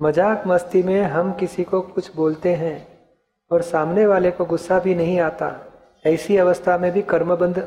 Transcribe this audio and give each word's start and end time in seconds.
मज़ाक 0.00 0.46
मस्ती 0.46 0.82
में 0.82 1.02
हम 1.04 1.32
किसी 1.32 1.64
को 1.64 1.80
कुछ 1.82 2.14
बोलते 2.16 2.52
हैं 2.54 2.76
और 3.50 3.62
सामने 3.62 4.06
वाले 4.06 4.30
को 4.30 4.44
गुस्सा 4.44 4.78
भी 4.78 4.94
नहीं 4.94 5.18
आता। 5.20 5.48
ऐसी 6.04 6.36
अवस्था 6.36 6.76
में 6.78 6.90
भी 6.92 7.02
कर्मबंध 7.04 7.58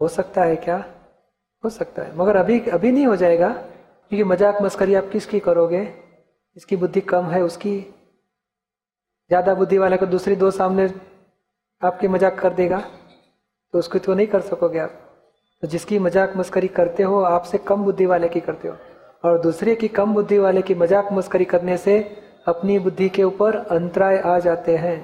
हो 0.00 0.08
सकता 0.08 0.44
है 0.44 0.54
क्या? 0.56 0.76
हो 1.64 1.70
सकता 1.70 2.02
है। 2.02 2.16
मगर 2.16 2.36
अभी 2.36 2.58
अभी 2.60 2.92
नहीं 2.92 3.06
हो 3.06 3.16
जाएगा, 3.16 3.48
क्योंकि 3.48 4.24
मज़ाक 4.24 4.62
मस्करी 4.62 4.94
आप 4.94 5.10
किसकी 5.12 5.40
करोगे? 5.40 5.82
इसकी 6.56 6.76
बुद्धि 6.76 7.00
कम 7.02 7.26
है, 7.26 7.42
उसकी 7.42 7.78
ज़्यादा 9.30 9.54
बुद्धि 9.54 9.78
वाले 9.78 9.96
को 9.96 10.06
दूसरी 10.06 10.36
दो 10.36 10.50
सामने 10.52 10.88
आपकी 11.82 12.08
मज़ाक 12.08 12.38
कर 12.38 12.52
देगा 12.54 12.78
तो 13.74 13.78
उसको 13.78 13.98
तो 13.98 14.14
नहीं 14.14 14.26
कर 14.26 14.40
सकोगे 14.42 14.78
आप। 14.78 14.98
तो 15.62 15.68
जिसकी 15.68 15.98
मज़ाक 15.98 16.36
मस्करी 16.36 16.68
करते 16.70 17.02
हो, 17.02 17.20
आपसे 17.22 17.58
कम 17.60 17.84
बुद्धि 17.84 18.06
वाले 18.06 18.28
की 18.28 18.40
करते 18.40 18.68
हो। 18.68 18.76
और 19.24 19.40
दूसरे 19.40 19.74
की 19.74 19.88
कम 19.90 20.14
बुद्धि 20.14 20.38
वाले 20.38 20.62
की 20.62 20.74
मज़ाक 20.74 21.08
मस्करी 21.12 21.44
करने 21.44 21.76
से 21.76 21.98
अपनी 22.48 22.78
बुद्धि 22.78 23.08
के 23.08 23.22
ऊपर 23.24 23.56
अंतराय 23.56 24.18
आ 24.18 24.38
जाते 24.38 24.76
हैं। 24.76 24.98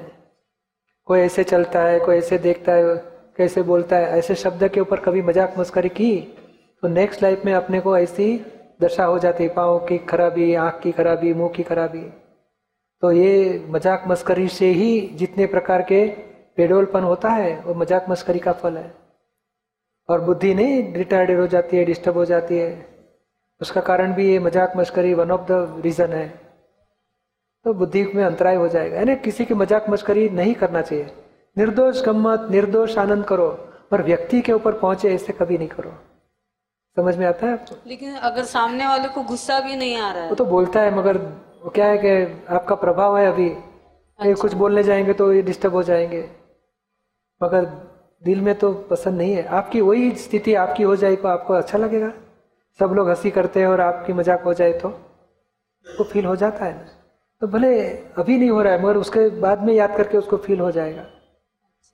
कोई 1.08 1.20
ऐसे 1.20 1.44
चलता 1.44 1.82
है, 1.82 1.98
कोई 2.00 2.16
ऐसे 2.16 2.38
देखता 2.38 2.72
है, 2.72 2.96
कैसे 3.36 3.62
बोलता 3.62 3.96
है, 3.96 4.18
ऐसे 4.18 4.34
शब्द 4.34 4.68
के 4.68 4.80
ऊपर 4.80 5.00
कभी 5.00 5.22
मज़ाक 5.22 5.54
मस्करी 5.58 5.88
की 5.90 6.16
तो 6.82 6.88
नेक्स्ट 6.88 7.22
लाइफ 7.22 7.44
में 7.44 7.52
अपने 7.54 7.80
को 7.80 7.96
ऐसी 7.98 8.34
दशा 8.82 9.04
हो 9.04 9.18
जाती 9.18 9.44
है, 9.44 9.48
पाँव 9.50 9.78
की 9.78 9.98
खराबी, 10.00 10.54
आँख 10.56 10.80
की 10.82 10.92
खराबी, 10.92 11.32
मुँह 11.34 11.48
की 11.48 11.62
खराबी। 11.62 12.02
तो 13.02 13.10
ये 13.12 13.64
मज़ाक 13.68 14.04
मस्करी 14.08 14.48
से 14.48 14.66
ही 14.72 15.00
जितने 15.14 15.46
प्रकार 15.46 15.82
के 15.82 16.06
पेडोलपन 16.56 17.02
होता 17.02 17.30
है, 17.30 17.58
वो 17.60 17.74
मज़ाक 17.74 18.06
मस्करी 18.10 18.38
का 18.38 18.52
फल 18.52 18.76
है। 18.76 18.92
और 20.08 20.20
बुद्धि 20.20 20.54
नहीं 20.54 20.94
रिटायर्ड 20.94 21.38
हो 21.40 21.46
जाती 21.46 21.76
है 21.76 21.84
डिस्टर्ब 21.84 22.16
हो 22.16 22.24
जाती 22.24 22.58
है। 22.58 22.70
उसका 23.60 23.80
कारण 23.82 24.12
भी 24.14 24.30
ये 24.30 24.38
मज़ाक 24.38 24.76
मस्करी 24.76 25.14
वन 25.14 25.30
ऑफ़ 25.30 25.40
द 25.42 25.80
रीजन 25.84 26.12
है। 26.12 26.28
तो 27.64 27.72
बुद्धि 27.74 28.02
में 28.14 28.22
अंतराय 28.24 28.56
हो 28.56 28.68
जाएगा। 28.68 28.96
यानी 28.96 29.16
किसी 29.18 29.44
की 29.44 29.54
मज़ाक 29.54 29.88
मस्करी 29.90 30.28
नहीं 30.30 30.54
करना 30.54 30.82
चाहिए। 30.82 31.10
निर्दोष 31.56 32.02
गम्मत 32.04 32.46
निर्दोष 32.50 32.98
आनंद 32.98 33.24
करो 33.24 33.48
पर 33.90 34.02
व्यक्ति 34.02 34.40
के 34.40 34.52
ऊपर 34.52 34.72
पहुँचे 34.78 35.14
ऐसे 35.14 35.32
कभी 35.32 35.58
नहीं 35.58 35.68
करो। 35.68 35.90
समझ 36.96 37.16
में 37.16 37.26
आता 37.26 37.46
है 37.46 37.52
आपको? 37.52 37.74
लेकिन 37.86 38.14
अगर 38.14 38.44
सामने 38.44 38.86
वाले 38.86 39.08
को 39.08 39.22
गुस्सा 39.24 39.58
भी 39.60 39.76
नहीं 39.76 39.96
आ 39.96 40.10
रहा 40.12 40.22
है। 40.22 40.28
वो 40.28 40.34
तो 40.34 40.44
बोलता 40.46 40.80
है 40.80 40.94
मगर 40.96 41.16
वो 41.62 41.70
क्या 41.70 41.86
है 41.86 41.98
कि 41.98 42.44
आपका 42.50 42.74
प्रभाव 42.76 43.18
है 43.18 43.26
अभी। 43.26 43.48
अच्छा। 43.48 44.34
कुछ 44.34 44.54
बोलने 44.54 44.82
जाएँगे 44.82 45.12
तो 45.12 45.32
ये 45.32 45.42
डिस्टर्ब 45.42 45.74
हो 45.74 45.82
जाएँगे। 45.82 46.22
मगर 47.40 47.64
दिल 48.22 48.40
में 48.40 48.54
तो 48.54 48.72
पसंद 48.90 49.18
नहीं 49.18 49.34
है। 49.34 49.44
आपकी 49.46 49.80
वही 49.80 50.10
स्थिति 50.18 50.54
आपकी 50.56 50.82
हो 50.82 50.96
जाए 50.96 51.16
तो 51.16 51.28
आपको 51.28 51.54
अच्छा 51.54 51.78
लगेगा। 51.78 52.12
सब 52.78 52.90
लोग 52.90 53.08
हँसी 53.08 53.30
करते 53.30 53.60
हैं 53.60 53.66
और 53.66 53.80
आपकी 53.80 54.12
मज़ाक 54.12 54.42
हो 54.42 54.54
जाए 54.54 54.72
तो? 54.72 54.88
वो 55.86 56.04
फील 56.04 56.24
हो 56.24 56.36
जाता 56.36 56.64
है 56.64 56.74
ना? 56.74 56.88
तो 57.40 57.46
भले 57.46 57.88
अभी 57.90 58.38
नहीं 58.38 58.50
हो 58.50 58.62
रहा 58.62 58.72
है, 58.72 58.82
मगर 58.82 58.96
उसके 58.96 59.40
बाद 59.40 59.62
में 59.62 59.74
याद 59.74 59.96
करके 59.96 60.18
उसको 60.18 60.36
फील 60.36 60.60
हो 60.60 60.70
जाएगा। 60.70 61.02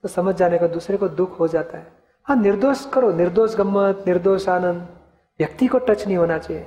तो 0.01 0.07
समझ 0.07 0.35
जाने 0.35 0.57
का, 0.57 0.67
दूसरे 0.67 0.97
को 0.97 1.07
दुख 1.07 1.39
हो 1.39 1.47
जाता 1.47 1.77
है। 1.77 1.91
हाँ 2.23 2.35
निर्दोष 2.35 2.85
करो। 2.85 3.13
निर्दोष 3.13 3.55
गम्मत, 3.55 4.03
निर्दोष 4.07 4.49
आनंद। 4.49 4.81
व्यक्ति 5.39 5.67
को 5.67 5.77
टच 5.77 6.07
नहीं 6.07 6.17
होना 6.17 6.37
चाहिए। 6.37 6.63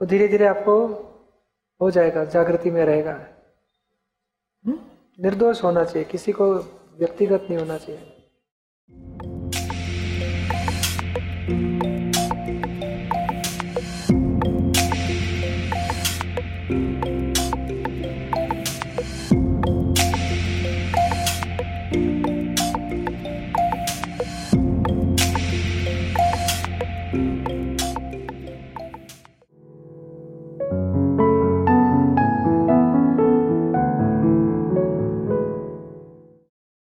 तो 0.00 0.06
धीरे 0.06 0.28
धीरे 0.28 0.46
आपको 0.46 0.86
हो 1.80 1.90
जाएगा, 1.90 2.24
जागृति 2.24 2.70
में 2.70 2.84
रहेगा। 2.84 3.12
हम्म? 4.66 4.78
निर्दोष 5.20 5.64
होना 5.64 5.84
चाहिए। 5.84 6.04
किसी 6.04 6.32
को 6.32 6.54
व्यक्तिगत 6.98 7.46
नहीं 7.50 7.58
होना 7.58 7.78
चाहिए। 7.78 8.08
Thank 12.44 12.82
you 12.82 12.91